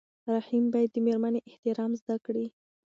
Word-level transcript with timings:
رحیم 0.33 0.63
باید 0.73 0.89
د 0.93 0.97
مېرمنې 1.05 1.39
احترام 1.49 1.91
زده 2.01 2.15
کړي. 2.25 2.45